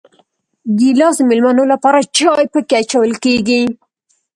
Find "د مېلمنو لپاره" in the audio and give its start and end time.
1.19-1.99